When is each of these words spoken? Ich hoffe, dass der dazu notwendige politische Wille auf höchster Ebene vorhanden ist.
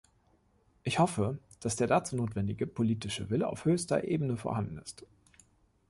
Ich 0.81 0.97
hoffe, 0.97 1.37
dass 1.59 1.75
der 1.75 1.85
dazu 1.85 2.15
notwendige 2.15 2.65
politische 2.65 3.29
Wille 3.29 3.45
auf 3.47 3.65
höchster 3.65 4.03
Ebene 4.03 4.35
vorhanden 4.35 4.79
ist. 4.79 5.05